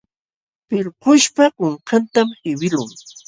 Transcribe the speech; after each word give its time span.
Pillkuśhpa 0.67 1.45
kunkantam 1.57 2.27
qiwiqlun. 2.41 2.89